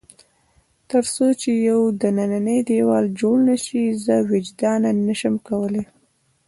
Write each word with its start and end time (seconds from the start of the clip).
تر 0.89 1.03
څو 1.13 1.25
چې 1.41 1.51
یو 1.69 1.81
دننی 2.01 2.59
دېوال 2.67 3.05
جوړ 3.19 3.35
نه 3.49 3.57
شي، 3.65 3.83
زه 4.05 4.15
وجداناً 4.31 4.91
نه 5.07 5.15
شم 5.19 5.35
کولای. 5.47 5.83